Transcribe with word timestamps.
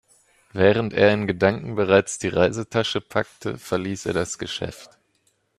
Während 0.51 0.93
er 0.93 1.13
in 1.13 1.27
Gedanken 1.27 1.75
bereits 1.75 2.17
die 2.17 2.29
Reisetasche 2.29 3.01
packte, 3.01 3.59
verließ 3.59 4.07
er 4.07 4.13
das 4.13 4.39
Geschäft. 4.39 4.89